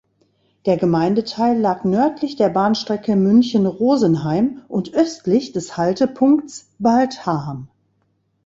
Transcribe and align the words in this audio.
Der 0.65 0.77
Gemeindeteil 0.77 1.59
lag 1.59 1.83
nördlich 1.83 2.35
der 2.35 2.49
Bahnstrecke 2.49 3.15
München–Rosenheim 3.15 4.63
und 4.67 4.95
östlich 4.95 5.51
des 5.51 5.77
Haltepunkts 5.77 6.71
Baldham. 6.79 7.67